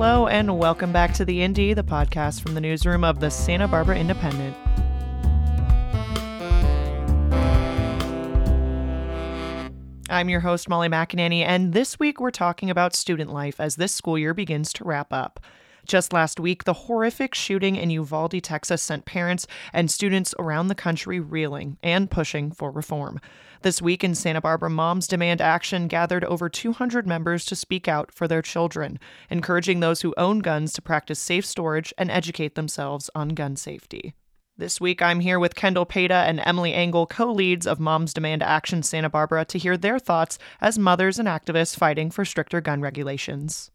[0.00, 3.66] Hello, and welcome back to The Indy, the podcast from the newsroom of the Santa
[3.66, 4.56] Barbara Independent.
[10.08, 13.92] I'm your host, Molly McAnany, and this week we're talking about student life as this
[13.92, 15.40] school year begins to wrap up.
[15.86, 20.74] Just last week, the horrific shooting in Uvalde, Texas sent parents and students around the
[20.74, 23.20] country reeling and pushing for reform.
[23.62, 28.12] This week in Santa Barbara, Moms Demand Action gathered over 200 members to speak out
[28.12, 29.00] for their children,
[29.30, 34.14] encouraging those who own guns to practice safe storage and educate themselves on gun safety.
[34.56, 38.42] This week, I'm here with Kendall Pata and Emily Engel, co leads of Moms Demand
[38.42, 42.80] Action Santa Barbara, to hear their thoughts as mothers and activists fighting for stricter gun
[42.80, 43.70] regulations.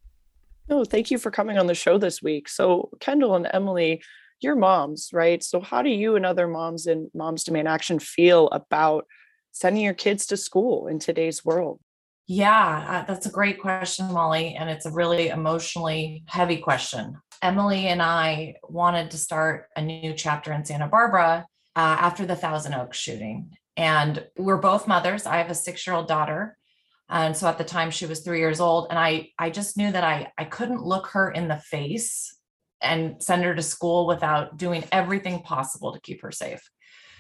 [0.70, 2.48] No, thank you for coming on the show this week.
[2.48, 4.02] So, Kendall and Emily,
[4.40, 5.44] you're moms, right?
[5.44, 9.06] So, how do you and other moms in Moms Demand Action feel about
[9.52, 11.80] sending your kids to school in today's world?
[12.28, 14.56] Yeah, uh, that's a great question, Molly.
[14.56, 17.18] And it's a really emotionally heavy question.
[17.42, 22.36] Emily and I wanted to start a new chapter in Santa Barbara uh, after the
[22.36, 23.52] Thousand Oaks shooting.
[23.76, 25.26] And we're both mothers.
[25.26, 26.58] I have a six year old daughter.
[27.14, 28.88] And so at the time she was three years old.
[28.90, 32.36] And I, I just knew that I, I couldn't look her in the face
[32.82, 36.68] and send her to school without doing everything possible to keep her safe.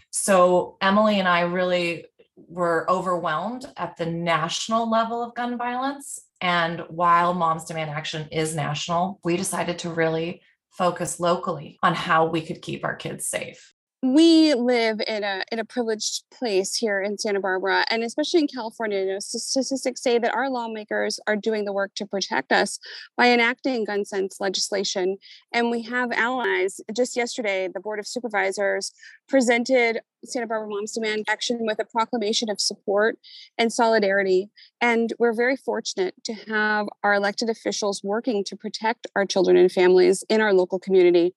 [0.10, 6.82] So Emily and I really were overwhelmed at the national level of gun violence and
[6.90, 10.42] while Moms Demand Action is national, we decided to really
[10.72, 13.73] focus locally on how we could keep our kids safe
[14.04, 18.48] we live in a in a privileged place here in Santa Barbara, and especially in
[18.48, 19.00] California.
[19.00, 22.80] You know, statistics say that our lawmakers are doing the work to protect us
[23.16, 25.18] by enacting gun sense legislation,
[25.54, 26.82] and we have allies.
[26.94, 28.92] Just yesterday, the Board of Supervisors
[29.30, 33.18] presented Santa Barbara Moms Demand Action with a proclamation of support
[33.58, 34.50] and solidarity,
[34.82, 39.72] and we're very fortunate to have our elected officials working to protect our children and
[39.72, 41.34] families in our local community.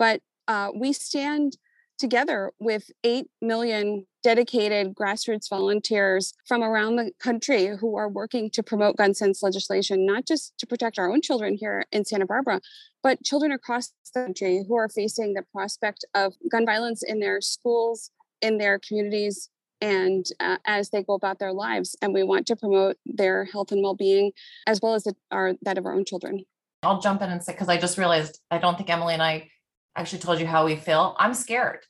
[0.00, 1.58] But uh, we stand
[1.98, 8.62] together with 8 million dedicated grassroots volunteers from around the country who are working to
[8.62, 12.60] promote gun sense legislation, not just to protect our own children here in Santa Barbara,
[13.02, 17.40] but children across the country who are facing the prospect of gun violence in their
[17.40, 18.10] schools,
[18.40, 19.50] in their communities,
[19.80, 21.96] and uh, as they go about their lives.
[22.02, 24.32] And we want to promote their health and well being
[24.66, 26.44] as well as the, our, that of our own children.
[26.82, 29.50] I'll jump in and say, because I just realized I don't think Emily and I
[29.98, 31.16] actually told you how we feel.
[31.18, 31.80] I'm scared.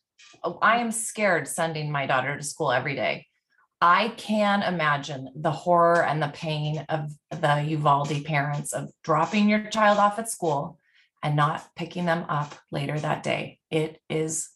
[0.43, 3.27] Oh, I am scared sending my daughter to school every day.
[3.81, 9.69] I can imagine the horror and the pain of the Uvalde parents of dropping your
[9.71, 10.79] child off at school
[11.23, 13.59] and not picking them up later that day.
[13.71, 14.49] It is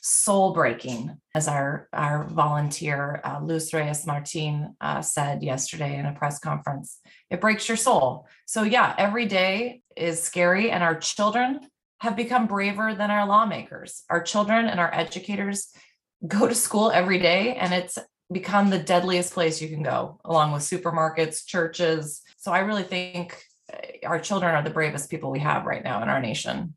[0.00, 6.12] soul breaking, as our, our volunteer, uh, Luz Reyes Martin, uh, said yesterday in a
[6.12, 7.00] press conference.
[7.30, 8.26] It breaks your soul.
[8.46, 11.60] So, yeah, every day is scary, and our children
[12.04, 14.04] have become braver than our lawmakers.
[14.10, 15.68] Our children and our educators
[16.28, 17.98] go to school every day, and it's
[18.30, 22.20] become the deadliest place you can go, along with supermarkets, churches.
[22.36, 26.02] So I really think eh, our children are the bravest people we have right now
[26.02, 26.74] in our nation.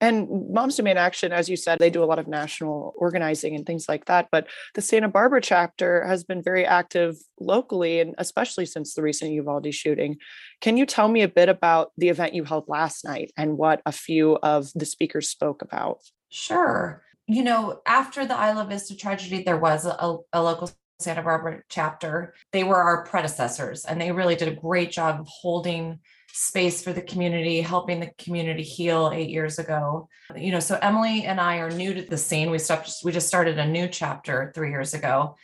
[0.00, 3.64] And Moms Demand Action, as you said, they do a lot of national organizing and
[3.64, 4.28] things like that.
[4.30, 9.32] But the Santa Barbara chapter has been very active locally, and especially since the recent
[9.32, 10.18] Uvalde shooting.
[10.60, 13.80] Can you tell me a bit about the event you held last night and what
[13.86, 16.00] a few of the speakers spoke about?
[16.28, 17.02] Sure.
[17.26, 22.34] You know, after the Isla Vista tragedy, there was a, a local Santa Barbara chapter.
[22.52, 26.00] They were our predecessors, and they really did a great job of holding
[26.36, 30.06] space for the community, helping the community heal eight years ago.
[30.36, 32.50] You know, so Emily and I are new to the scene.
[32.50, 35.36] We stopped, we just started a new chapter three years ago.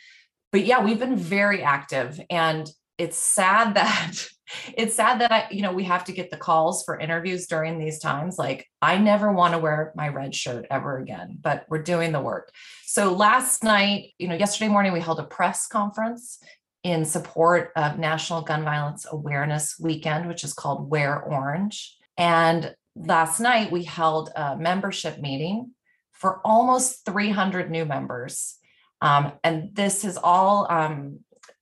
[0.51, 2.21] But yeah, we've been very active.
[2.29, 4.27] And it's sad that
[4.75, 7.79] it's sad that I, you know, we have to get the calls for interviews during
[7.79, 8.37] these times.
[8.37, 12.21] Like, I never want to wear my red shirt ever again, but we're doing the
[12.21, 12.51] work.
[12.85, 16.37] So last night, you know, yesterday morning, we held a press conference
[16.83, 21.97] in support of National Gun Violence Awareness Weekend, which is called Wear Orange.
[22.17, 25.71] And last night we held a membership meeting
[26.11, 28.57] for almost 300 new members.
[29.01, 31.19] Um, and this has all um,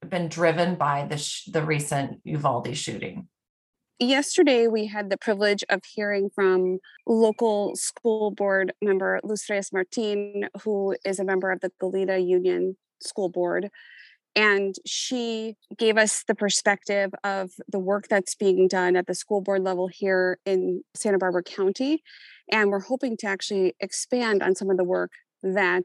[0.08, 3.28] been driven by the, sh- the recent Uvalde shooting.
[4.00, 10.96] Yesterday, we had the privilege of hearing from local school board member Reyes Martin, who
[11.06, 13.70] is a member of the Goleta Union School Board
[14.36, 19.42] and she gave us the perspective of the work that's being done at the school
[19.42, 22.04] board level here in Santa Barbara County.
[22.52, 25.12] And we're hoping to actually expand on some of the work
[25.44, 25.84] that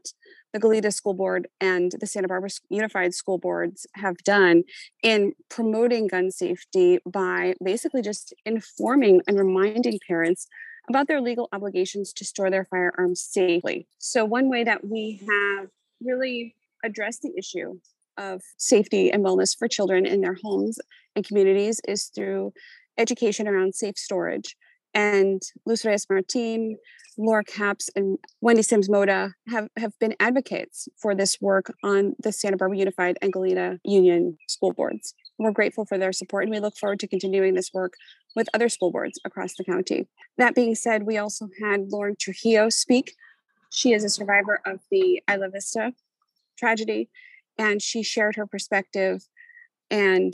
[0.53, 4.63] the Goleta School Board and the Santa Barbara Unified School Boards have done
[5.03, 10.47] in promoting gun safety by basically just informing and reminding parents
[10.89, 13.87] about their legal obligations to store their firearms safely.
[13.97, 15.67] So, one way that we have
[16.01, 17.79] really addressed the issue
[18.17, 20.79] of safety and wellness for children in their homes
[21.15, 22.53] and communities is through
[22.97, 24.55] education around safe storage.
[24.93, 26.77] And Luz Reyes Martin,
[27.17, 32.31] Laura Capps, and Wendy Sims Moten have, have been advocates for this work on the
[32.31, 35.13] Santa Barbara Unified and Goleta Union school boards.
[35.37, 37.93] We're grateful for their support and we look forward to continuing this work
[38.35, 40.07] with other school boards across the county.
[40.37, 43.15] That being said, we also had Lauren Trujillo speak.
[43.71, 45.93] She is a survivor of the Isla Vista
[46.57, 47.09] tragedy,
[47.57, 49.27] and she shared her perspective
[49.89, 50.33] and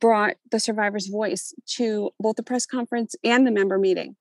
[0.00, 4.16] brought the survivor's voice to both the press conference and the member meeting.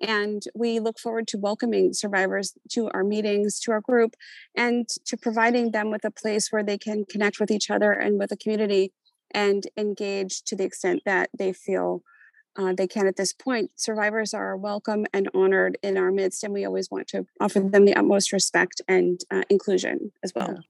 [0.00, 4.14] And we look forward to welcoming survivors to our meetings, to our group,
[4.56, 8.18] and to providing them with a place where they can connect with each other and
[8.18, 8.92] with the community
[9.30, 12.02] and engage to the extent that they feel
[12.56, 13.70] uh, they can at this point.
[13.76, 17.84] Survivors are welcome and honored in our midst, and we always want to offer them
[17.84, 20.52] the utmost respect and uh, inclusion as well.
[20.54, 20.60] Yeah.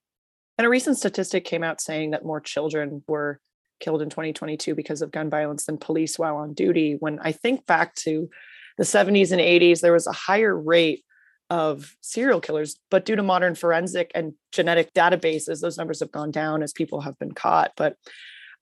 [0.59, 3.41] And a recent statistic came out saying that more children were
[3.81, 6.97] killed in 2022 because of gun violence than police while on duty.
[6.99, 8.31] When I think back to
[8.79, 11.05] the 70s and 80s, there was a higher rate
[11.51, 16.31] of serial killers, but due to modern forensic and genetic databases, those numbers have gone
[16.31, 17.73] down as people have been caught.
[17.77, 17.97] But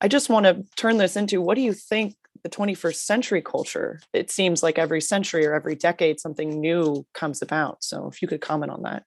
[0.00, 4.00] I just want to turn this into what do you think the 21st century culture?
[4.12, 7.84] It seems like every century or every decade, something new comes about.
[7.84, 9.04] So if you could comment on that.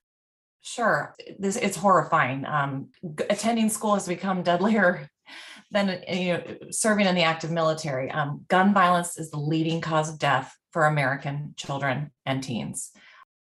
[0.66, 1.14] Sure.
[1.38, 2.44] This it's horrifying.
[2.44, 2.88] Um,
[3.30, 5.08] attending school has become deadlier
[5.70, 6.42] than uh, you know,
[6.72, 8.10] serving in the active military.
[8.10, 12.90] Um, gun violence is the leading cause of death for American children and teens.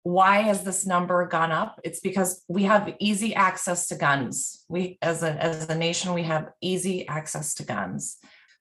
[0.03, 1.81] Why has this number gone up?
[1.85, 4.65] It's because we have easy access to guns.
[4.69, 8.17] We, as a as a nation, we have easy access to guns.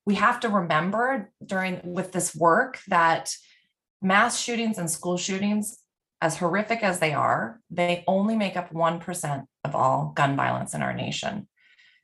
[0.06, 3.34] We have to remember during with this work that
[4.00, 5.80] mass shootings and school shootings
[6.24, 10.82] as horrific as they are, they only make up 1% of all gun violence in
[10.82, 11.50] our nation.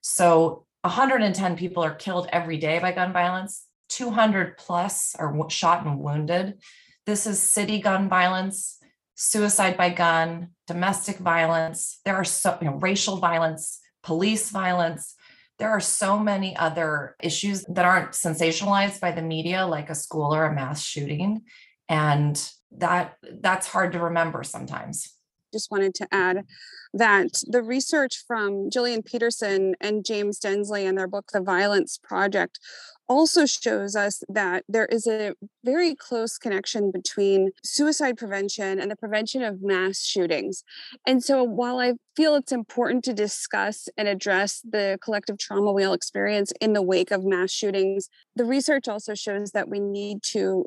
[0.02, 6.00] So 110 people are killed every day by gun violence, 200 plus are shot and
[6.00, 6.60] wounded.
[7.06, 8.80] This is city gun violence,
[9.16, 12.02] suicide by gun, domestic violence.
[12.04, 15.16] There are so, you know, racial violence, police violence.
[15.60, 20.36] There are so many other issues that aren't sensationalized by the media, like a school
[20.36, 21.44] or a mass shooting.
[21.88, 22.38] And
[22.72, 25.14] that that's hard to remember sometimes
[25.52, 26.46] just wanted to add
[26.94, 32.60] that the research from Jillian Peterson and James Densley in their book, The Violence Project,
[33.08, 35.34] also shows us that there is a
[35.64, 40.64] very close connection between suicide prevention and the prevention of mass shootings.
[41.08, 45.84] And so, while I feel it's important to discuss and address the collective trauma we
[45.84, 50.22] all experience in the wake of mass shootings, the research also shows that we need
[50.32, 50.66] to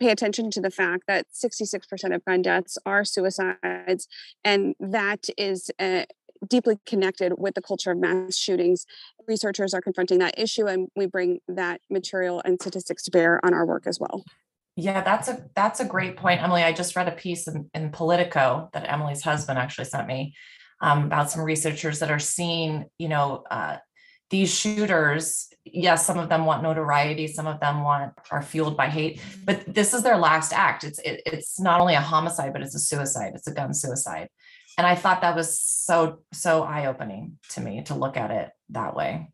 [0.00, 4.08] pay attention to the fact that 66% of gun deaths are suicides,
[4.44, 6.04] and that is uh,
[6.48, 8.86] deeply connected with the culture of mass shootings.
[9.26, 13.54] Researchers are confronting that issue, and we bring that material and statistics to bear on
[13.54, 14.24] our work as well.
[14.76, 16.64] Yeah, that's a that's a great point, Emily.
[16.64, 20.34] I just read a piece in, in Politico that Emily's husband actually sent me
[20.80, 23.76] um, about some researchers that are seeing, you know, uh,
[24.34, 28.88] these shooters yes some of them want notoriety some of them want are fueled by
[28.88, 29.44] hate mm-hmm.
[29.44, 30.82] but this is their last act.
[30.82, 33.32] It's it, it's not only a homicide but it's a suicide.
[33.36, 34.28] It's a gun suicide.
[34.76, 35.98] And i thought that was so
[36.32, 39.28] so eye-opening to me to look at it that way.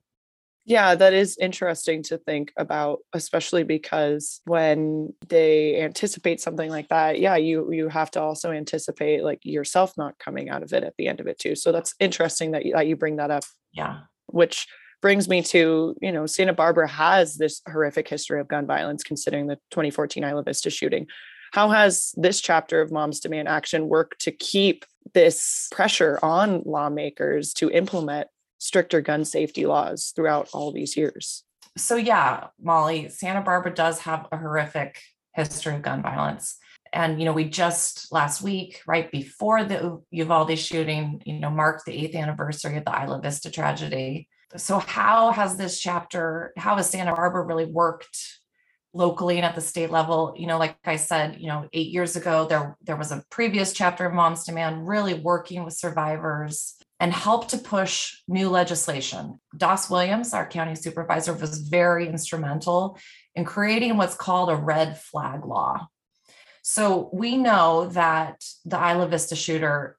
[0.67, 7.19] Yeah, that is interesting to think about, especially because when they anticipate something like that,
[7.19, 10.95] yeah, you you have to also anticipate like yourself not coming out of it at
[10.99, 11.57] the end of it too.
[11.57, 13.45] So that's interesting that you, that you bring that up.
[13.73, 14.67] Yeah, which
[15.01, 19.47] brings me to you know santa barbara has this horrific history of gun violence considering
[19.47, 21.07] the 2014 isla vista shooting.
[21.53, 27.53] How has this chapter of moms demand action worked to keep this pressure on lawmakers
[27.55, 28.29] to implement
[28.59, 31.45] stricter gun safety laws throughout all these years?
[31.77, 35.01] So yeah molly santa barbara does have a horrific
[35.35, 36.57] history of gun violence.
[36.93, 41.87] And you know we just last week right before the uvalde shooting you know marked
[41.87, 46.91] the eighth anniversary of the isla vista tragedy so how has this chapter how has
[46.91, 48.41] santa barbara really worked
[48.93, 50.35] locally and at the state level?
[50.37, 53.73] You know like i said you know eight years ago there there was a previous
[53.73, 59.41] chapter of moms demand really working with survivors and help to push new legislation.
[59.57, 62.99] Das williams our county supervisor was very instrumental
[63.35, 65.87] in creating what's called a red flag law.
[66.63, 69.97] So we know that the isla vista shooter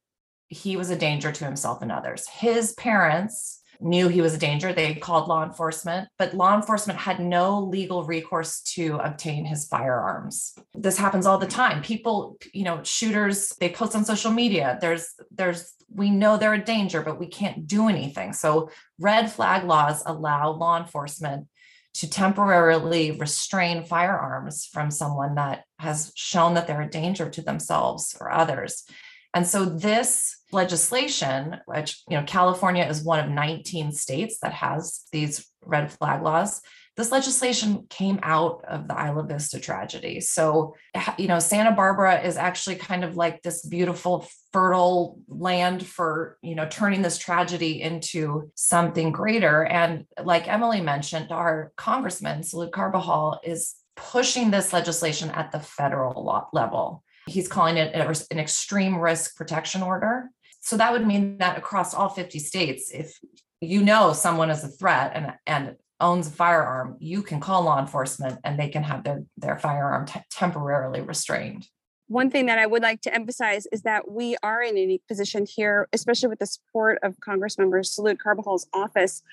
[0.49, 2.27] he was a danger to himself and others.
[2.27, 4.71] His parents knew he was a danger.
[4.73, 10.53] They called law enforcement, but law enforcement had no legal recourse to obtain his firearms.
[10.73, 11.81] This happens all the time.
[11.81, 14.77] People, you know, shooters, they post on social media.
[14.81, 18.33] There's, there's, we know they're a danger, but we can't do anything.
[18.33, 18.69] So
[18.99, 21.47] red flag laws allow law enforcement
[21.93, 28.15] to temporarily restrain firearms from someone that has shown that they're a danger to themselves
[28.19, 28.85] or others.
[29.33, 35.01] And so this legislation, which, you know, California is one of 19 states that has
[35.11, 36.61] these red flag laws.
[36.97, 40.19] This legislation came out of the Isla Vista tragedy.
[40.19, 40.75] So,
[41.17, 46.53] you know, Santa Barbara is actually kind of like this beautiful, fertile land for, you
[46.53, 49.63] know, turning this tragedy into something greater.
[49.63, 56.49] And like Emily mentioned, our congressman, Salud Carbajal, is pushing this legislation at the federal
[56.51, 57.03] level.
[57.31, 60.29] He's calling it an extreme risk protection order.
[60.59, 63.17] So that would mean that across all 50 states, if
[63.61, 67.79] you know someone is a threat and, and owns a firearm, you can call law
[67.79, 71.67] enforcement and they can have their, their firearm temporarily restrained.
[72.07, 75.07] One thing that I would like to emphasize is that we are in a unique
[75.07, 79.23] position here, especially with the support of Congress members Salud Carbajal's office,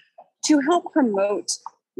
[0.47, 1.51] to help promote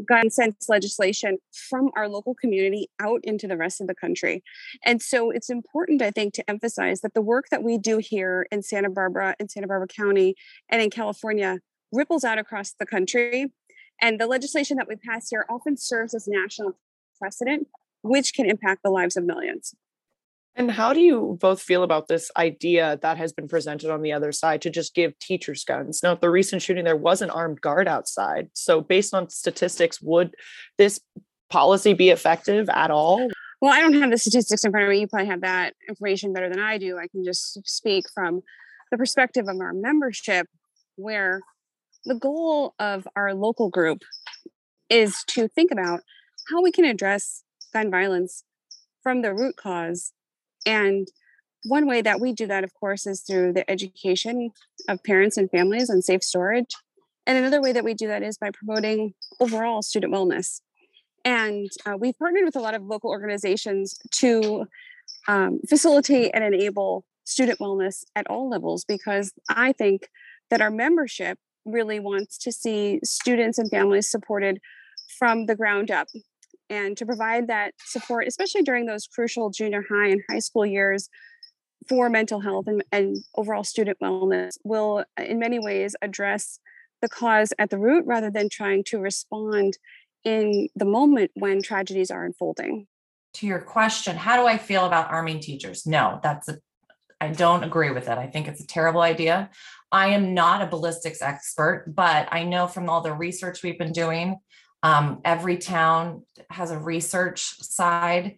[0.05, 4.43] gun sense legislation from our local community out into the rest of the country.
[4.85, 8.47] And so it's important, I think, to emphasize that the work that we do here
[8.51, 10.35] in Santa Barbara, in Santa Barbara County,
[10.69, 11.59] and in California
[11.91, 13.51] ripples out across the country.
[14.01, 16.77] And the legislation that we pass here often serves as national
[17.19, 17.67] precedent,
[18.01, 19.75] which can impact the lives of millions.
[20.55, 24.11] And how do you both feel about this idea that has been presented on the
[24.11, 26.01] other side to just give teachers guns?
[26.03, 28.49] Now, at the recent shooting, there was an armed guard outside.
[28.53, 30.35] So, based on statistics, would
[30.77, 30.99] this
[31.49, 33.29] policy be effective at all?
[33.61, 35.01] Well, I don't have the statistics in front of me.
[35.01, 36.97] You probably have that information better than I do.
[36.97, 38.41] I can just speak from
[38.91, 40.47] the perspective of our membership,
[40.95, 41.41] where
[42.05, 44.01] the goal of our local group
[44.89, 46.01] is to think about
[46.49, 48.43] how we can address gun violence
[49.03, 50.13] from the root cause
[50.65, 51.07] and
[51.63, 54.51] one way that we do that, of course, is through the education
[54.87, 56.73] of parents and families on safe storage.
[57.27, 60.61] And another way that we do that is by promoting overall student wellness.
[61.25, 64.65] And uh, we've partnered with a lot of local organizations to
[65.27, 70.07] um, facilitate and enable student wellness at all levels because I think
[70.49, 74.59] that our membership really wants to see students and families supported
[75.19, 76.07] from the ground up
[76.69, 81.09] and to provide that support, especially during those crucial junior high and high school years
[81.87, 86.59] for mental health and, and overall student wellness, will uh, in many ways address
[87.01, 89.77] the cause at the root rather than trying to respond
[90.23, 92.87] in the moment when tragedies are unfolding.
[93.35, 95.85] To your question, how do I feel about arming teachers?
[95.85, 96.59] No, that's a
[97.21, 98.17] I don't agree with it.
[98.17, 99.49] I think it's a terrible idea.
[99.91, 103.91] I am not a ballistics expert, but I know from all the research we've been
[103.91, 104.37] doing
[104.83, 108.37] um, Everytown has a research side,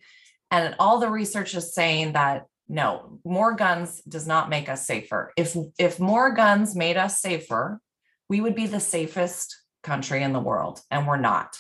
[0.50, 5.34] and all the research is saying that no, more guns does not make us safer.
[5.36, 7.82] If if more guns made us safer,
[8.30, 11.58] we would be the safest country in the world, and we're not.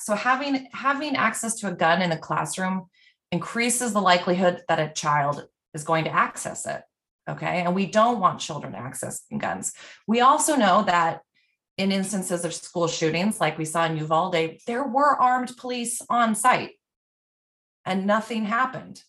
[0.00, 2.86] So having having access to a gun in the classroom
[3.32, 6.82] increases the likelihood that a child is going to access it.
[7.28, 7.62] Okay.
[7.62, 9.72] And we don't want children accessing guns.
[10.06, 11.22] We also know that
[11.76, 16.34] in instances of school shootings, like we saw in Uvalde, there were armed police on
[16.34, 16.72] site
[17.84, 19.02] and nothing happened.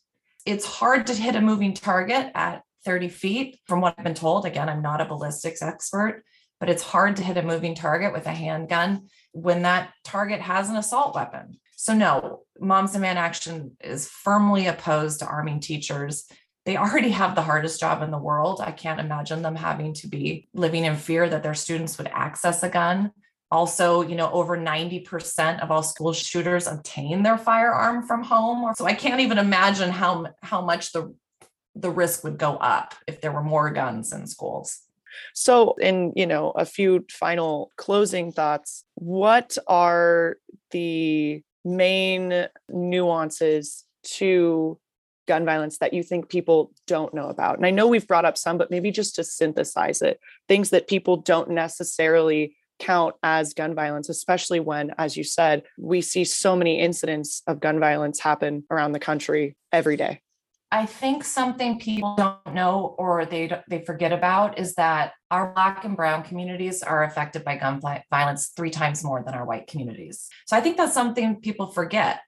[0.45, 4.45] It's hard to hit a moving target at 30 feet, from what I've been told.
[4.45, 6.23] Again, I'm not a ballistics expert,
[6.59, 10.69] but it's hard to hit a moving target with a handgun when that target has
[10.69, 11.59] an assault weapon.
[11.75, 16.25] So, no, Moms Demand Action is firmly opposed to arming teachers
[16.65, 18.59] they already have the hardest job in the world.
[18.61, 22.63] I can't imagine them having to be living in fear that their students would access
[22.63, 23.11] a gun.
[23.51, 28.73] Also, you know, over 90% of all school shooters obtain their firearm from home.
[28.75, 31.13] So I can't even imagine how how much the
[31.75, 34.81] the risk would go up if there were more guns in schools.
[35.33, 40.37] So, in you know, a few final closing thoughts, what are
[40.71, 44.79] the main nuances to
[45.27, 47.57] gun violence that you think people don't know about?
[47.57, 50.87] And I know we've brought up some, but maybe just to synthesize it, things that
[50.87, 56.55] people don't necessarily count as gun violence, especially when, as you said, we see so
[56.55, 60.21] many incidents of gun violence happen around the country every day.
[60.71, 65.85] I think something people don't know or they they forget about is that our black
[65.85, 67.79] and brown communities are affected by gun
[68.09, 70.27] violence 3 times more than our white communities.
[70.47, 72.19] So I think that's something people forget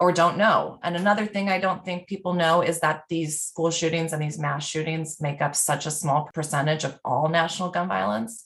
[0.00, 0.78] or don't know.
[0.82, 4.38] And another thing I don't think people know is that these school shootings and these
[4.38, 8.44] mass shootings make up such a small percentage of all national gun violence.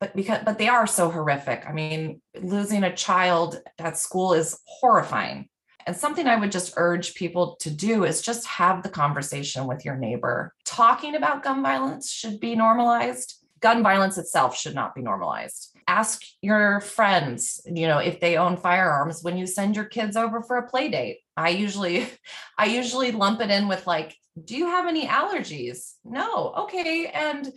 [0.00, 1.64] But because but they are so horrific.
[1.66, 5.48] I mean, losing a child at school is horrifying.
[5.86, 9.84] And something I would just urge people to do is just have the conversation with
[9.84, 10.54] your neighbor.
[10.64, 13.34] Talking about gun violence should be normalized.
[13.60, 18.56] Gun violence itself should not be normalized ask your friends you know if they own
[18.56, 21.18] firearms when you send your kids over for a play date.
[21.36, 22.06] I usually
[22.58, 24.14] i usually lump it in with like
[24.44, 25.94] do you have any allergies?
[26.04, 26.52] No.
[26.56, 27.52] Okay and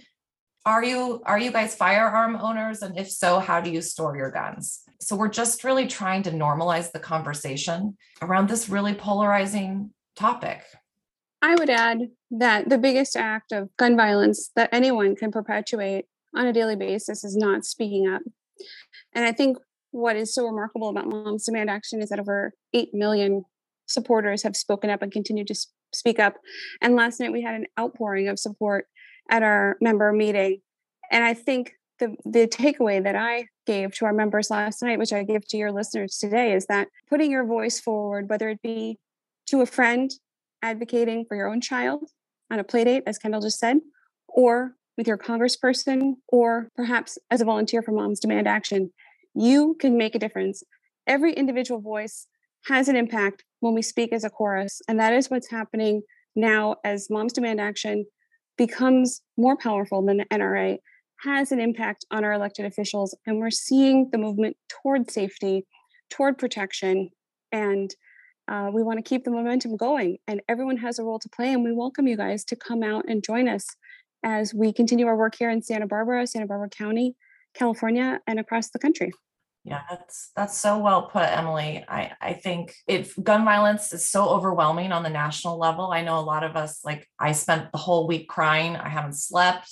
[0.66, 2.82] are you are you guys firearm owners?
[2.82, 4.82] And if so how do you store your guns?
[5.00, 10.64] So we're just really trying to normalize the conversation around this really polarizing topic.
[11.42, 16.48] I would add that the biggest act of gun violence that anyone can perpetuate on
[16.48, 18.22] a daily basis is not speaking up.
[19.14, 19.58] And I think
[19.92, 23.44] what is so remarkable about Moms Demand Action is that over 8 million
[23.88, 25.56] supporters have spoken up and continue to
[25.94, 26.36] speak up.
[26.82, 28.86] And last night we had an outpouring of support
[29.30, 30.62] at our member meeting.
[31.12, 35.14] And I think the, the takeaway that I gave to our members last night, which
[35.14, 38.98] I give to your listeners today, is that putting your voice forward, whether it be
[39.48, 40.10] to a friend
[40.62, 42.10] advocating for your own child
[42.50, 43.78] on a play date, as Kendall just said,
[44.28, 48.92] or with your congressperson or perhaps as a volunteer for Moms Demand Action,
[49.34, 50.64] you can make a difference.
[51.08, 52.28] Every individual voice
[52.66, 54.82] has an impact when we speak as a chorus.
[54.88, 56.02] And that is what's happening
[56.36, 58.06] now as Moms Demand Action
[58.58, 60.78] becomes more powerful than the NRA,
[61.24, 63.16] has an impact on our elected officials.
[63.26, 65.66] And we're seeing the movement toward safety,
[66.10, 67.10] toward protection.
[67.52, 67.94] And
[68.48, 70.18] uh, we want to keep the momentum going.
[70.28, 71.54] And everyone has a role to play.
[71.54, 73.66] And we welcome you guys to come out and join us
[74.24, 77.16] as we continue our work here in Santa Barbara, Santa Barbara County,
[77.54, 79.12] California, and across the country.
[79.64, 81.86] Yeah, that's that's so well put, Emily.
[81.88, 86.18] I I think if gun violence is so overwhelming on the national level, I know
[86.18, 88.76] a lot of us like I spent the whole week crying.
[88.76, 89.72] I haven't slept.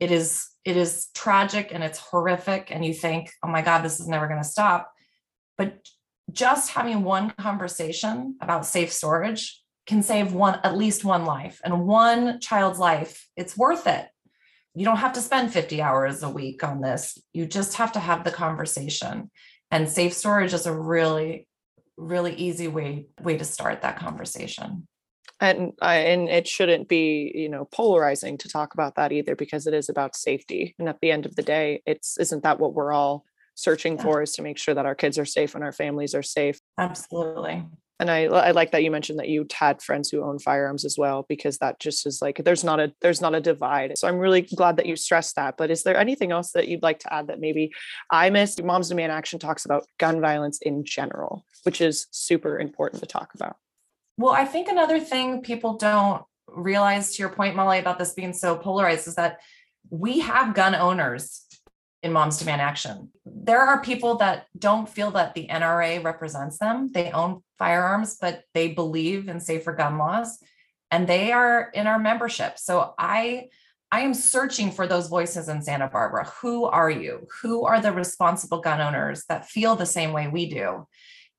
[0.00, 4.00] It is it is tragic and it's horrific and you think, "Oh my god, this
[4.00, 4.92] is never going to stop."
[5.56, 5.88] But
[6.30, 11.86] just having one conversation about safe storage can save one at least one life and
[11.86, 14.06] one child's life it's worth it.
[14.74, 17.18] You don't have to spend 50 hours a week on this.
[17.32, 19.30] You just have to have the conversation.
[19.70, 21.48] And safe storage is a really
[21.98, 24.86] really easy way way to start that conversation.
[25.40, 29.66] And I, and it shouldn't be you know polarizing to talk about that either because
[29.66, 30.74] it is about safety.
[30.78, 34.02] And at the end of the day it's isn't that what we're all searching yeah.
[34.02, 36.60] for is to make sure that our kids are safe and our families are safe?
[36.78, 37.64] Absolutely
[38.02, 40.98] and I, I like that you mentioned that you had friends who own firearms as
[40.98, 44.18] well because that just is like there's not a there's not a divide so i'm
[44.18, 47.14] really glad that you stressed that but is there anything else that you'd like to
[47.14, 47.72] add that maybe
[48.10, 53.00] i missed moms demand action talks about gun violence in general which is super important
[53.00, 53.56] to talk about
[54.18, 58.32] well i think another thing people don't realize to your point molly about this being
[58.32, 59.38] so polarized is that
[59.90, 61.42] we have gun owners
[62.02, 63.10] in Moms Demand Action.
[63.24, 66.90] There are people that don't feel that the NRA represents them.
[66.92, 70.38] They own firearms, but they believe in safer gun laws
[70.90, 72.58] and they are in our membership.
[72.58, 73.50] So I
[73.92, 76.24] I am searching for those voices in Santa Barbara.
[76.40, 77.28] Who are you?
[77.40, 80.88] Who are the responsible gun owners that feel the same way we do?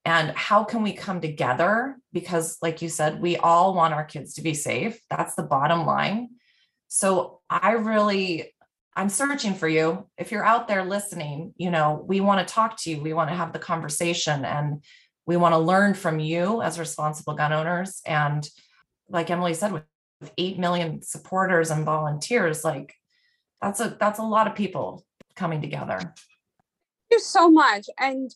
[0.06, 1.98] And how can we come together?
[2.14, 5.02] Because, like you said, we all want our kids to be safe.
[5.10, 6.30] That's the bottom line.
[6.88, 8.54] So I really
[8.96, 10.08] I'm searching for you.
[10.18, 13.02] If you're out there listening, you know, we want to talk to you.
[13.02, 14.84] We want to have the conversation and
[15.26, 18.02] we want to learn from you as responsible gun owners.
[18.06, 18.48] And
[19.10, 19.84] like Emily said, with
[20.38, 22.94] 8 million supporters and volunteers, like
[23.62, 25.06] that's a that's a lot of people
[25.36, 26.00] coming together.
[26.00, 26.14] Thank
[27.12, 27.88] you so much.
[28.00, 28.34] And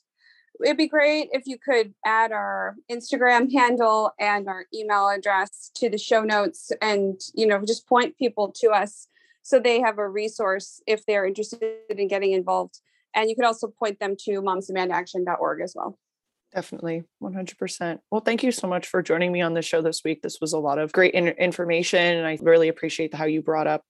[0.63, 5.89] it'd be great if you could add our Instagram handle and our email address to
[5.89, 9.07] the show notes and you know just point people to us
[9.43, 12.81] so they have a resource if they're interested in getting involved.
[13.15, 15.97] And you could also point them to momsdemandaction.org as well.
[16.57, 17.99] Definitely, 100%.
[18.09, 20.23] Well, thank you so much for joining me on the show this week.
[20.23, 23.67] This was a lot of great in- information, and I really appreciate how you brought
[23.67, 23.83] up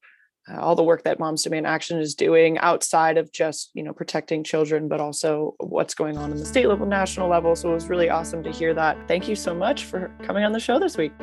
[0.52, 3.94] uh, all the work that Moms Demand Action is doing outside of just you know
[3.94, 7.56] protecting children, but also what's going on in the state level, national level.
[7.56, 8.98] So it was really awesome to hear that.
[9.08, 11.14] Thank you so much for coming on the show this week.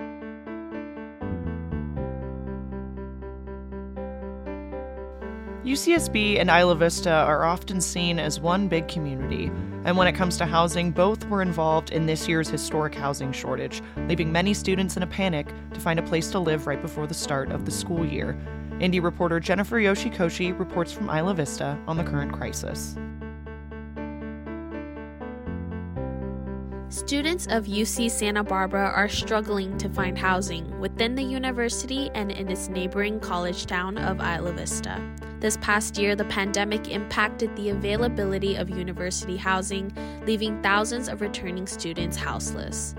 [5.64, 9.46] UCSB and Isla Vista are often seen as one big community,
[9.86, 13.80] and when it comes to housing, both were involved in this year's historic housing shortage,
[14.06, 17.14] leaving many students in a panic to find a place to live right before the
[17.14, 18.38] start of the school year.
[18.78, 22.98] Indy reporter Jennifer Yoshikoshi reports from Isla Vista on the current crisis.
[26.90, 32.50] Students of UC Santa Barbara are struggling to find housing within the university and in
[32.50, 35.02] its neighboring college town of Isla Vista.
[35.44, 41.66] This past year, the pandemic impacted the availability of university housing, leaving thousands of returning
[41.66, 42.94] students houseless.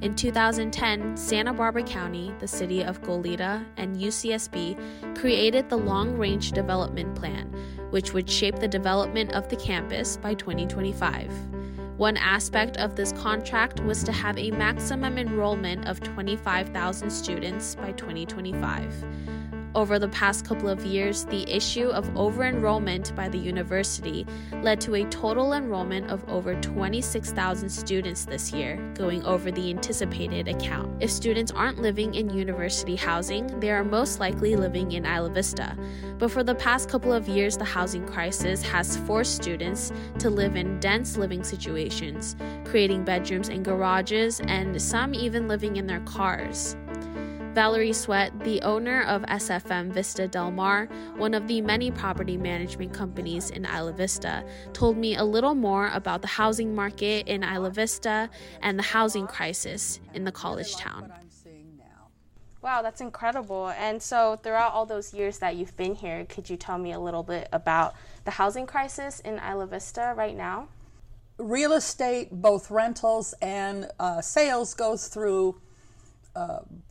[0.00, 6.52] In 2010, Santa Barbara County, the city of Goleta, and UCSB created the Long Range
[6.52, 7.54] Development Plan,
[7.90, 11.30] which would shape the development of the campus by 2025.
[11.98, 17.92] One aspect of this contract was to have a maximum enrollment of 25,000 students by
[17.92, 19.04] 2025.
[19.72, 24.26] Over the past couple of years, the issue of over enrollment by the university
[24.62, 30.48] led to a total enrollment of over 26,000 students this year, going over the anticipated
[30.48, 31.00] account.
[31.00, 35.76] If students aren't living in university housing, they are most likely living in Isla Vista.
[36.18, 40.56] But for the past couple of years, the housing crisis has forced students to live
[40.56, 46.76] in dense living situations, creating bedrooms and garages, and some even living in their cars.
[47.54, 50.86] Valerie Sweatt, the owner of SFM Vista Del Mar,
[51.16, 55.88] one of the many property management companies in Isla Vista, told me a little more
[55.88, 58.30] about the housing market in Isla Vista
[58.62, 61.12] and the housing crisis in the college town.
[62.62, 63.70] Wow, that's incredible.
[63.70, 67.00] And so, throughout all those years that you've been here, could you tell me a
[67.00, 70.68] little bit about the housing crisis in Isla Vista right now?
[71.38, 75.60] Real estate, both rentals and uh, sales, goes through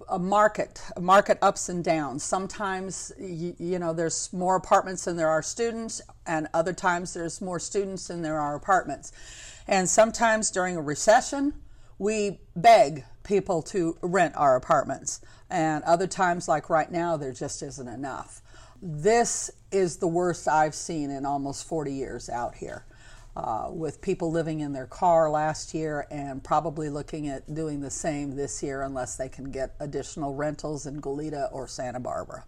[0.10, 2.24] a market, a market ups and downs.
[2.24, 7.42] Sometimes, you, you, know, there's more apartments than there are students, and other times there's
[7.42, 9.12] more students than there are apartments.
[9.68, 11.54] And sometimes during a recession,
[11.98, 15.22] we beg people to rent our apartments.
[15.50, 18.42] And other times, like right now, there just isn't enough.
[18.82, 22.86] This is the worst I've seen in almost 40 years out here
[23.39, 27.89] uh, with people living in their car last year and probably looking at doing the
[27.89, 32.43] same this year unless they can get additional rentals in Goleta or Santa Barbara.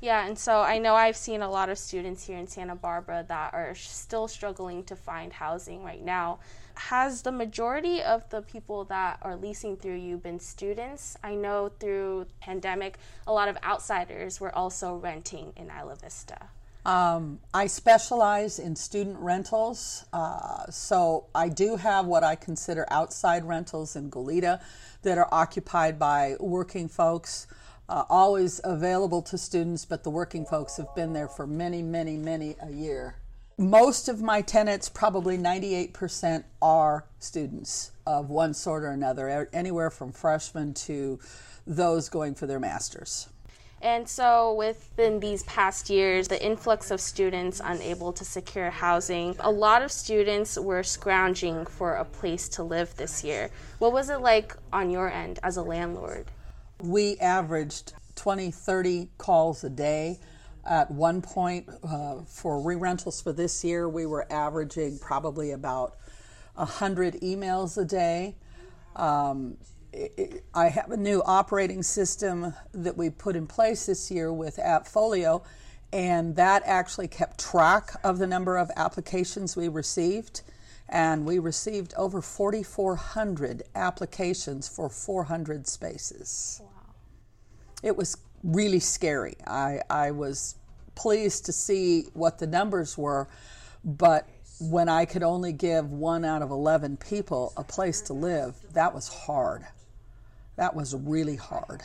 [0.00, 3.24] Yeah, and so I know I've seen a lot of students here in Santa Barbara
[3.28, 6.38] that are still struggling to find housing right now.
[6.74, 11.18] Has the majority of the people that are leasing through you been students?
[11.22, 16.48] I know through pandemic, a lot of outsiders were also renting in Isla Vista.
[16.86, 23.44] Um, I specialize in student rentals, uh, so I do have what I consider outside
[23.44, 24.62] rentals in Goleta
[25.02, 27.46] that are occupied by working folks,
[27.88, 32.16] uh, always available to students, but the working folks have been there for many, many,
[32.16, 33.16] many a year.
[33.58, 40.12] Most of my tenants, probably 98%, are students of one sort or another, anywhere from
[40.12, 41.18] freshmen to
[41.66, 43.28] those going for their master's.
[43.82, 49.50] And so, within these past years, the influx of students unable to secure housing, a
[49.50, 53.50] lot of students were scrounging for a place to live this year.
[53.78, 56.26] What was it like on your end as a landlord?
[56.82, 60.18] We averaged 20, 30 calls a day.
[60.66, 65.96] At one point, uh, for re rentals for this year, we were averaging probably about
[66.54, 68.36] 100 emails a day.
[68.94, 69.56] Um,
[70.54, 75.42] I have a new operating system that we put in place this year with AppFolio,
[75.92, 80.42] and that actually kept track of the number of applications we received.
[80.88, 86.60] And we received over 4,400 applications for 400 spaces.
[86.64, 86.70] Wow.
[87.82, 89.36] It was really scary.
[89.46, 90.56] I, I was
[90.96, 93.28] pleased to see what the numbers were,
[93.84, 94.28] but
[94.60, 98.92] when I could only give one out of 11 people a place to live, that
[98.92, 99.64] was hard
[100.60, 101.82] that was really hard.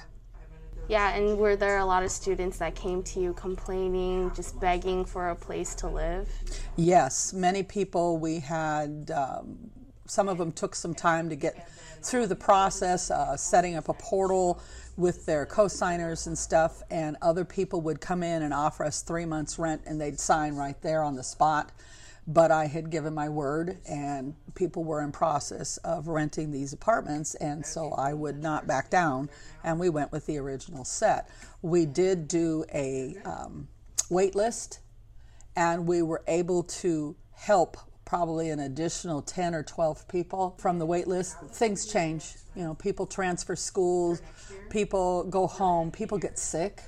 [0.89, 5.05] Yeah, and were there a lot of students that came to you complaining, just begging
[5.05, 6.27] for a place to live?
[6.75, 8.17] Yes, many people.
[8.17, 9.57] We had um,
[10.07, 11.69] some of them took some time to get
[12.03, 14.61] through the process, uh, setting up a portal
[14.97, 19.25] with their co-signers and stuff, and other people would come in and offer us three
[19.25, 21.71] months rent, and they'd sign right there on the spot
[22.27, 27.35] but I had given my word, and people were in process of renting these apartments,
[27.35, 29.29] and so I would not back down,
[29.63, 31.29] and we went with the original set.
[31.61, 33.67] We did do a um,
[34.09, 34.79] wait list,
[35.55, 40.85] and we were able to help probably an additional 10 or 12 people from the
[40.85, 41.37] wait list.
[41.51, 42.35] Things change.
[42.55, 44.21] You know, people transfer schools,
[44.69, 46.81] people go home, people get sick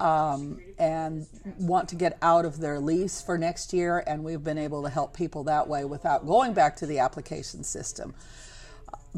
[0.00, 1.26] um, and
[1.58, 4.88] want to get out of their lease for next year, and we've been able to
[4.88, 8.14] help people that way without going back to the application system.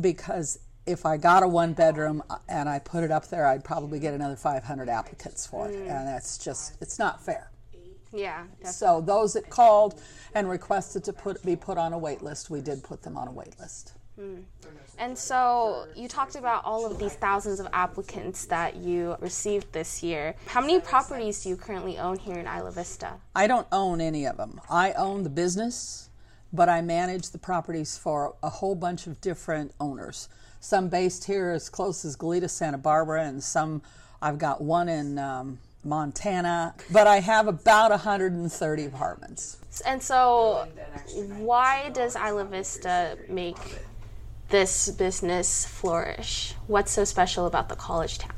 [0.00, 3.64] Because if I got a one bedroom uh, and I put it up there, I'd
[3.64, 5.80] probably get another 500 applicants for it, mm.
[5.82, 7.50] and that's just it's not fair.
[8.12, 8.42] Yeah.
[8.42, 8.72] Definitely.
[8.72, 10.00] So those that called
[10.34, 13.28] and requested to put be put on a wait list, we did put them on
[13.28, 13.92] a wait list.
[14.98, 20.02] And so you talked about all of these thousands of applicants that you received this
[20.02, 20.34] year.
[20.46, 23.14] How many properties do you currently own here in Isla Vista?
[23.34, 24.60] I don't own any of them.
[24.68, 26.10] I own the business,
[26.52, 30.28] but I manage the properties for a whole bunch of different owners.
[30.60, 33.80] Some based here as close as Goleta, Santa Barbara, and some
[34.20, 36.74] I've got one in um, Montana.
[36.92, 39.56] But I have about 130 apartments.
[39.86, 40.68] And so,
[41.38, 43.56] why does Isla Vista make
[44.50, 46.54] this business flourish?
[46.66, 48.34] What's so special about the college town?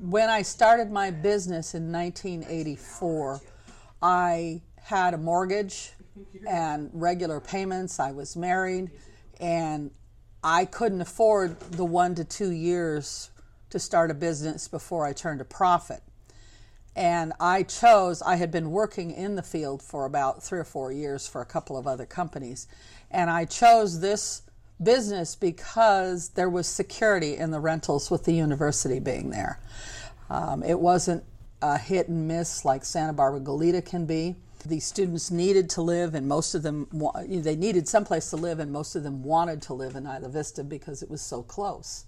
[0.00, 3.40] When I started my business in 1984,
[4.00, 5.92] I had a mortgage
[6.48, 7.98] and regular payments.
[7.98, 8.90] I was married,
[9.40, 9.90] and
[10.42, 13.30] I couldn't afford the one to two years
[13.70, 16.02] to start a business before I turned a profit.
[16.94, 20.92] And I chose, I had been working in the field for about three or four
[20.92, 22.68] years for a couple of other companies.
[23.10, 24.42] And I chose this
[24.84, 29.60] business because there was security in the rentals with the university being there.
[30.30, 31.24] Um, it wasn't
[31.60, 34.36] a hit and miss like Santa Barbara Goleta can be.
[34.64, 36.86] The students needed to live, and most of them
[37.26, 40.62] they needed someplace to live, and most of them wanted to live in Isla Vista
[40.62, 42.04] because it was so close.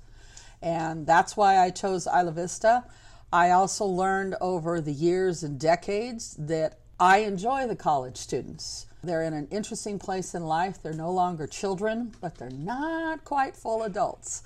[0.62, 2.84] And that's why I chose Isla Vista.
[3.32, 8.86] I also learned over the years and decades that I enjoy the college students.
[9.04, 10.82] They're in an interesting place in life.
[10.82, 14.42] They're no longer children, but they're not quite full adults.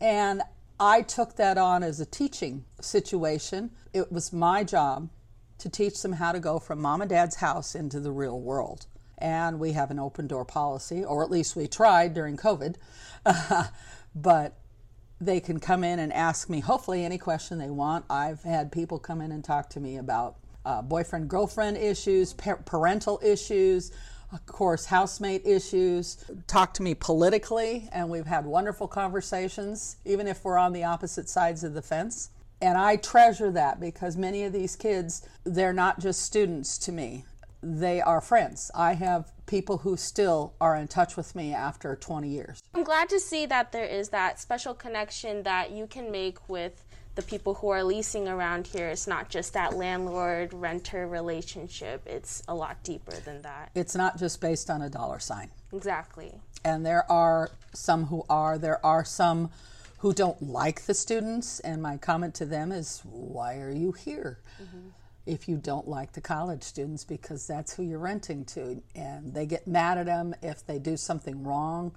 [0.00, 0.42] And
[0.78, 3.70] I took that on as a teaching situation.
[3.92, 5.08] It was my job
[5.58, 8.86] to teach them how to go from mom and dad's house into the real world.
[9.18, 12.76] And we have an open door policy, or at least we tried during COVID.
[14.14, 14.58] but
[15.18, 18.04] they can come in and ask me, hopefully, any question they want.
[18.10, 22.60] I've had people come in and talk to me about uh, boyfriend girlfriend issues, par-
[22.64, 23.92] parental issues,
[24.32, 26.24] of course, housemate issues.
[26.46, 31.28] Talk to me politically, and we've had wonderful conversations, even if we're on the opposite
[31.28, 32.30] sides of the fence.
[32.60, 37.24] And I treasure that because many of these kids, they're not just students to me,
[37.62, 38.70] they are friends.
[38.74, 42.62] I have people who still are in touch with me after 20 years.
[42.74, 46.84] I'm glad to see that there is that special connection that you can make with
[47.16, 48.88] the people who are leasing around here.
[48.88, 53.70] It's not just that landlord renter relationship, it's a lot deeper than that.
[53.74, 55.50] It's not just based on a dollar sign.
[55.72, 56.32] Exactly.
[56.64, 59.50] And there are some who are, there are some
[59.98, 64.38] who don't like the students, and my comment to them is, Why are you here?
[64.62, 64.88] Mm-hmm
[65.26, 69.44] if you don't like the college students because that's who you're renting to and they
[69.44, 71.92] get mad at them if they do something wrong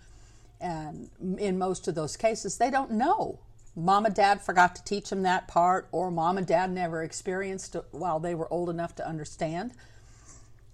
[0.59, 3.39] and in most of those cases they don't know
[3.79, 7.75] mom and dad forgot to teach them that part or mom and dad never experienced
[7.75, 9.71] it while they were old enough to understand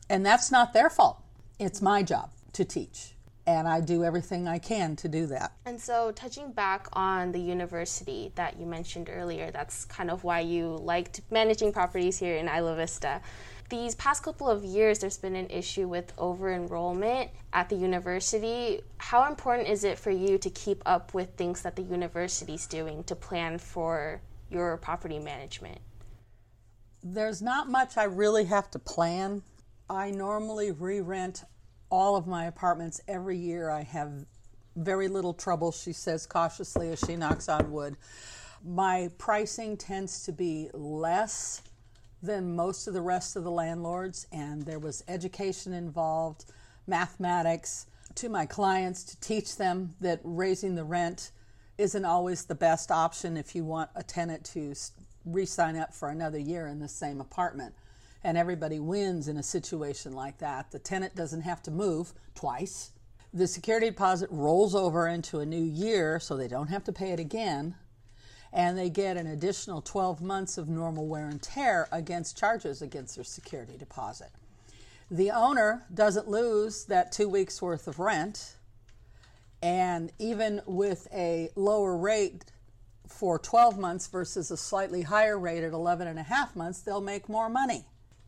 [0.09, 1.21] and that's not their fault
[1.59, 3.15] it's my job to teach
[3.47, 5.51] and I do everything I can to do that.
[5.65, 10.39] And so, touching back on the university that you mentioned earlier, that's kind of why
[10.39, 13.21] you liked managing properties here in Isla Vista.
[13.69, 18.81] These past couple of years, there's been an issue with over enrollment at the university.
[18.99, 23.03] How important is it for you to keep up with things that the university's doing
[23.05, 25.79] to plan for your property management?
[27.01, 29.41] There's not much I really have to plan.
[29.89, 31.43] I normally re rent
[31.89, 33.71] all of my apartments every year.
[33.71, 34.25] I have
[34.75, 37.97] very little trouble, she says cautiously as she knocks on wood.
[38.63, 41.61] My pricing tends to be less
[42.25, 46.45] than most of the rest of the landlords, and there was education involved,
[46.87, 51.31] mathematics to my clients to teach them that raising the rent
[51.77, 54.73] isn't always the best option if you want a tenant to
[55.25, 57.73] re sign up for another year in the same apartment
[58.25, 60.71] and everybody wins in a situation like that.
[60.71, 62.91] The tenant doesn't have to move twice.
[63.31, 67.11] The security deposit rolls over into a new year, so they don't have to pay
[67.11, 67.75] it again.
[68.55, 73.15] And they get an additional 12 months of normal wear and tear against charges against
[73.15, 74.29] their security deposit.
[75.11, 78.55] The owner doesn't lose that two weeks worth of rent.
[79.61, 82.45] And even with a lower rate
[83.07, 87.01] for 12 months versus a slightly higher rate at 11 and a half months, they'll
[87.01, 87.85] make more money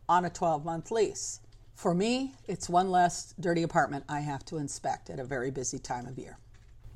[0.09, 1.39] on a 12 month lease.
[1.73, 5.79] For me, it's one less dirty apartment I have to inspect at a very busy
[5.79, 6.37] time of year.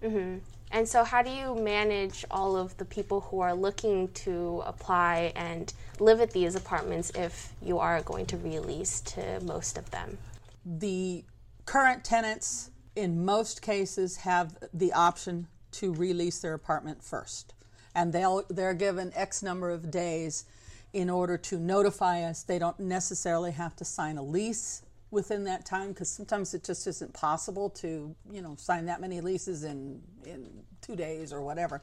[0.03, 0.39] Mm-hmm.
[0.73, 5.33] And so, how do you manage all of the people who are looking to apply
[5.35, 10.17] and live at these apartments if you are going to release to most of them?
[10.65, 11.25] The
[11.65, 17.53] current tenants, in most cases, have the option to release their apartment first.
[17.93, 20.45] And they'll, they're given X number of days
[20.93, 22.43] in order to notify us.
[22.43, 26.87] They don't necessarily have to sign a lease within that time because sometimes it just
[26.87, 30.49] isn't possible to you know sign that many leases in in
[30.81, 31.81] two days or whatever.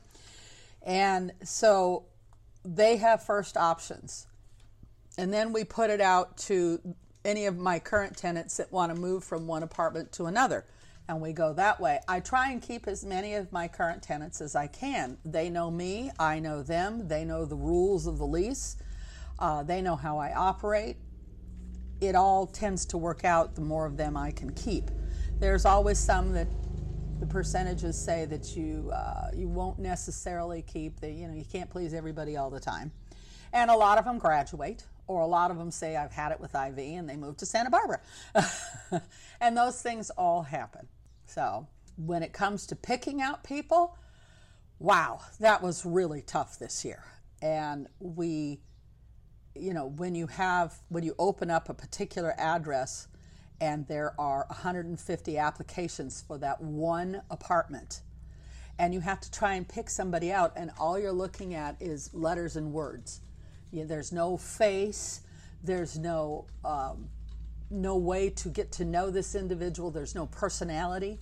[0.83, 2.05] And so
[2.65, 4.27] they have first options.
[5.17, 6.81] And then we put it out to
[7.25, 10.65] any of my current tenants that want to move from one apartment to another.
[11.09, 12.01] And we go that way.
[12.07, 15.17] I try and keep as many of my current tenants as i can.
[15.25, 18.77] They know me i know them they know the rules of the lease
[19.39, 20.97] uh, they know how i operate
[22.01, 24.91] it all tends to work out the more of them I can keep.
[25.41, 26.49] There's always some that
[27.21, 31.01] the percentages say that you uh, you won't necessarily keep.
[31.01, 32.93] That you know you can't please everybody all the time,
[33.53, 36.41] and a lot of them graduate, or a lot of them say I've had it
[36.41, 38.01] with IV and they move to Santa Barbara,
[39.41, 40.87] and those things all happen.
[41.27, 43.97] So when it comes to picking out people,
[44.79, 47.03] wow, that was really tough this year,
[47.43, 48.61] and we
[49.61, 53.09] you know, when you have, when you open up a particular address
[53.61, 58.03] and there are 150 applications for that one apartment,
[58.79, 62.15] and you have to try and pick somebody out, and all you're looking at is
[62.15, 63.21] letters and words.
[63.73, 65.23] You know, there's no face,
[65.65, 67.09] there's no, um,
[67.71, 71.19] no way to get to know this individual, there's no personality.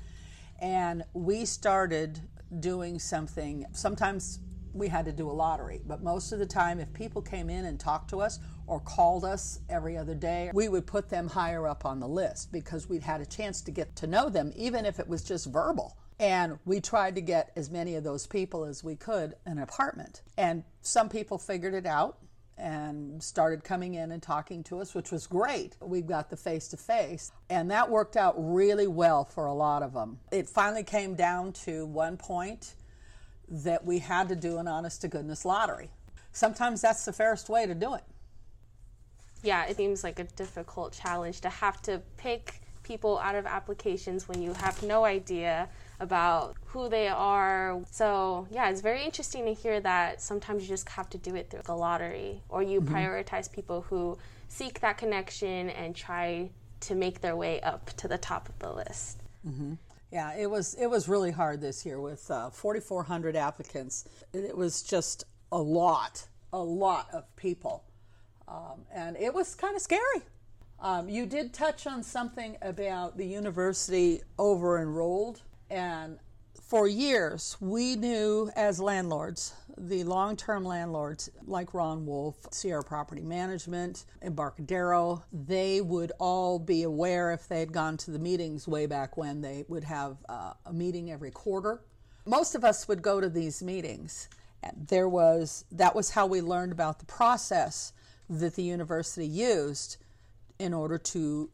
[0.60, 2.20] And we started
[2.60, 4.38] doing something, sometimes
[4.76, 5.80] we had to do a lottery.
[5.86, 9.24] But most of the time, if people came in and talked to us or called
[9.24, 13.02] us every other day, we would put them higher up on the list because we'd
[13.02, 15.96] had a chance to get to know them, even if it was just verbal.
[16.18, 20.22] And we tried to get as many of those people as we could an apartment.
[20.38, 22.18] And some people figured it out
[22.58, 25.76] and started coming in and talking to us, which was great.
[25.82, 29.82] We got the face to face, and that worked out really well for a lot
[29.82, 30.18] of them.
[30.32, 32.74] It finally came down to one point
[33.48, 35.90] that we had to do an honest to goodness lottery.
[36.32, 38.02] Sometimes that's the fairest way to do it.
[39.42, 44.28] Yeah, it seems like a difficult challenge to have to pick people out of applications
[44.28, 45.68] when you have no idea
[46.00, 47.80] about who they are.
[47.90, 51.50] So, yeah, it's very interesting to hear that sometimes you just have to do it
[51.50, 52.94] through the lottery or you mm-hmm.
[52.94, 58.18] prioritize people who seek that connection and try to make their way up to the
[58.18, 59.22] top of the list.
[59.46, 59.74] Mm-hmm.
[60.12, 64.04] Yeah, it was it was really hard this year with uh, 4,400 applicants.
[64.32, 67.84] It was just a lot, a lot of people,
[68.46, 70.22] um, and it was kind of scary.
[70.78, 76.18] Um, you did touch on something about the university over enrolled, and
[76.66, 83.22] for years, we knew as landlords, the long term landlords like Ron Wolfe, Sierra Property
[83.22, 88.86] Management, Embarcadero, they would all be aware if they had gone to the meetings way
[88.86, 91.82] back when they would have uh, a meeting every quarter.
[92.24, 94.28] Most of us would go to these meetings.
[94.76, 97.92] There was that was how we learned about the process
[98.28, 99.98] that the university used
[100.58, 101.48] in order to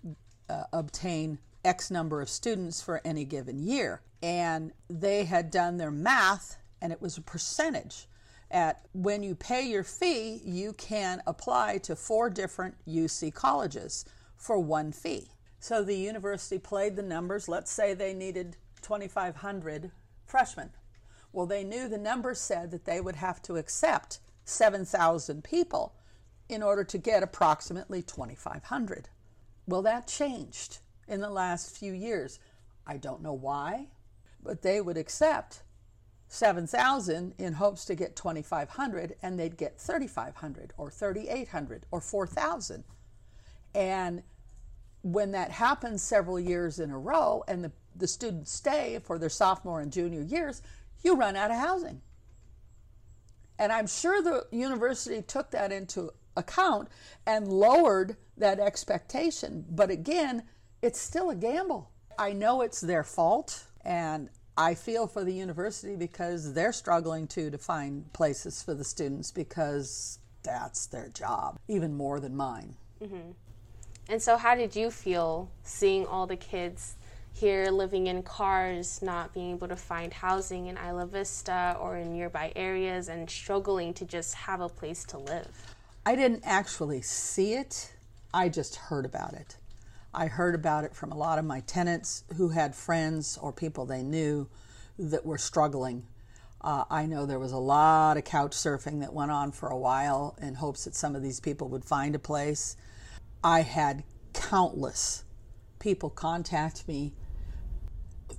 [0.48, 4.02] uh, obtain X number of students for any given year.
[4.22, 8.08] And they had done their math and it was a percentage.
[8.50, 14.04] At when you pay your fee you can apply to four different UC colleges
[14.36, 15.30] for one fee.
[15.58, 17.48] So the university played the numbers.
[17.48, 19.90] Let's say they needed 2500
[20.26, 20.70] freshmen.
[21.32, 25.94] Well they knew the numbers said that they would have to accept 7000 people
[26.48, 29.08] in order to get approximately 2500
[29.66, 30.78] well that changed
[31.12, 32.38] in the last few years
[32.86, 33.86] i don't know why
[34.42, 35.62] but they would accept
[36.32, 42.84] 7,000 in hopes to get 2,500 and they'd get 3,500 or 3,800 or 4,000.
[43.74, 44.22] And
[45.02, 49.28] when that happens several years in a row and the, the students stay for their
[49.28, 50.62] sophomore and junior years,
[51.02, 52.00] you run out of housing.
[53.58, 56.88] And I'm sure the university took that into account
[57.26, 59.66] and lowered that expectation.
[59.68, 60.44] But again,
[60.82, 61.90] it's still a gamble.
[62.18, 67.50] I know it's their fault and I feel for the university because they're struggling too
[67.50, 72.74] to find places for the students because that's their job, even more than mine.
[73.02, 73.30] Mm-hmm.
[74.08, 76.96] And so, how did you feel seeing all the kids
[77.32, 82.12] here living in cars, not being able to find housing in Isla Vista or in
[82.12, 85.74] nearby areas, and struggling to just have a place to live?
[86.04, 87.94] I didn't actually see it,
[88.34, 89.56] I just heard about it.
[90.14, 93.86] I heard about it from a lot of my tenants who had friends or people
[93.86, 94.48] they knew
[94.98, 96.06] that were struggling.
[96.60, 99.78] Uh, I know there was a lot of couch surfing that went on for a
[99.78, 102.76] while in hopes that some of these people would find a place.
[103.42, 105.24] I had countless
[105.78, 107.12] people contact me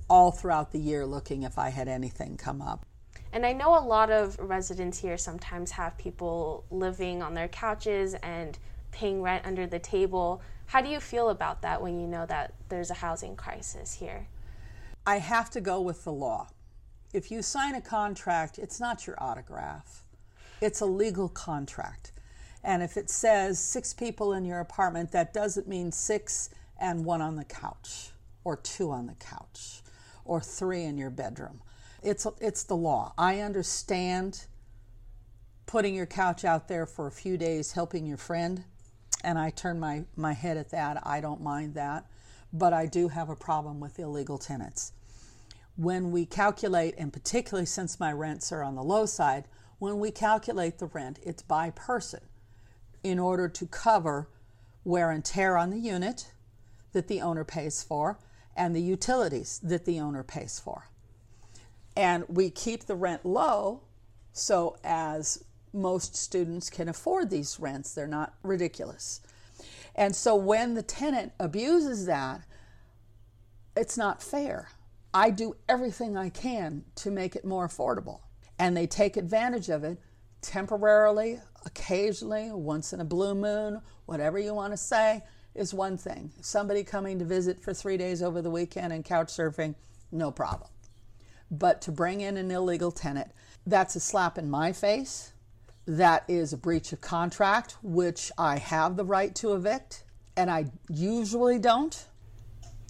[0.08, 2.86] all throughout the year looking if I had anything come up.
[3.32, 8.14] And I know a lot of residents here sometimes have people living on their couches
[8.22, 8.58] and
[8.92, 10.40] paying rent under the table.
[10.74, 14.26] How do you feel about that when you know that there's a housing crisis here?
[15.06, 16.48] I have to go with the law.
[17.12, 20.02] If you sign a contract, it's not your autograph,
[20.60, 22.10] it's a legal contract.
[22.64, 26.50] And if it says six people in your apartment, that doesn't mean six
[26.80, 28.10] and one on the couch,
[28.42, 29.80] or two on the couch,
[30.24, 31.62] or three in your bedroom.
[32.02, 33.14] It's, it's the law.
[33.16, 34.46] I understand
[35.66, 38.64] putting your couch out there for a few days, helping your friend,
[39.24, 41.04] and I turn my, my head at that.
[41.06, 42.06] I don't mind that.
[42.52, 44.92] But I do have a problem with illegal tenants.
[45.76, 49.44] When we calculate, and particularly since my rents are on the low side,
[49.80, 52.20] when we calculate the rent, it's by person
[53.02, 54.28] in order to cover
[54.84, 56.32] wear and tear on the unit
[56.92, 58.18] that the owner pays for
[58.56, 60.88] and the utilities that the owner pays for.
[61.96, 63.82] And we keep the rent low
[64.32, 65.42] so as
[65.74, 69.20] most students can afford these rents, they're not ridiculous.
[69.94, 72.42] And so when the tenant abuses that,
[73.76, 74.70] it's not fair.
[75.12, 78.20] I do everything I can to make it more affordable.
[78.58, 79.98] And they take advantage of it
[80.40, 85.22] temporarily, occasionally, once in a blue moon, whatever you want to say,
[85.54, 86.32] is one thing.
[86.40, 89.74] Somebody coming to visit for three days over the weekend and couch surfing,
[90.10, 90.70] no problem.
[91.50, 93.30] But to bring in an illegal tenant,
[93.66, 95.32] that's a slap in my face.
[95.86, 100.04] That is a breach of contract, which I have the right to evict,
[100.36, 102.06] and I usually don't.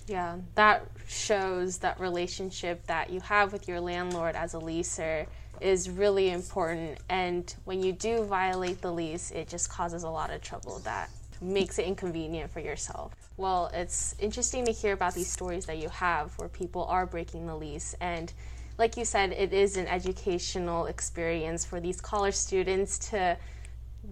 [0.07, 5.27] Yeah, that shows that relationship that you have with your landlord as a leaser
[5.61, 6.99] is really important.
[7.09, 11.11] And when you do violate the lease, it just causes a lot of trouble that
[11.41, 13.13] makes it inconvenient for yourself.
[13.37, 17.47] Well, it's interesting to hear about these stories that you have where people are breaking
[17.47, 17.95] the lease.
[18.01, 18.33] And
[18.79, 23.37] like you said, it is an educational experience for these college students to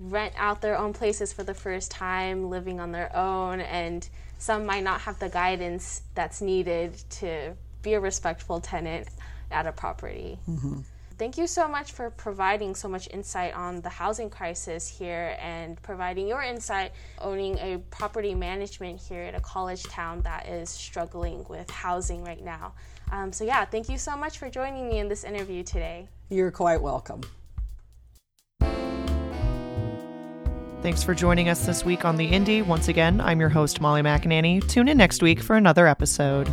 [0.01, 4.09] rent out their own places for the first time, living on their own, and
[4.39, 9.09] some might not have the guidance that's needed to be a respectful tenant
[9.51, 10.39] at a property.
[10.49, 10.81] Mm-hmm.
[11.19, 15.81] Thank you so much for providing so much insight on the housing crisis here and
[15.83, 21.45] providing your insight owning a property management here at a college town that is struggling
[21.49, 22.73] with housing right now.
[23.13, 26.09] Um, so, yeah, thank you so much for joining me in this interview today.
[26.31, 27.21] You're quite welcome.
[30.83, 32.63] Thanks for joining us this week on The Indy.
[32.63, 34.67] Once again, I'm your host, Molly McAnany.
[34.69, 36.51] Tune in next week for another episode.